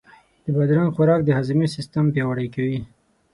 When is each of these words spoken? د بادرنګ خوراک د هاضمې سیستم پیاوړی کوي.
د 0.43 0.45
بادرنګ 0.55 0.89
خوراک 0.95 1.21
د 1.25 1.29
هاضمې 1.37 1.67
سیستم 1.75 2.05
پیاوړی 2.13 2.47
کوي. 2.55 2.79